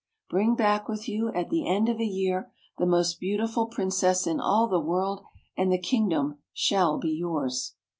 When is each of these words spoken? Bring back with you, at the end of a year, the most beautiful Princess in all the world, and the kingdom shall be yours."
Bring 0.31 0.55
back 0.55 0.87
with 0.87 1.07
you, 1.07 1.31
at 1.33 1.51
the 1.51 1.67
end 1.67 1.87
of 1.87 1.99
a 1.99 2.03
year, 2.05 2.51
the 2.79 2.87
most 2.87 3.19
beautiful 3.19 3.67
Princess 3.67 4.25
in 4.25 4.39
all 4.39 4.67
the 4.67 4.79
world, 4.79 5.21
and 5.55 5.71
the 5.71 5.77
kingdom 5.77 6.39
shall 6.55 6.97
be 6.97 7.11
yours." 7.11 7.75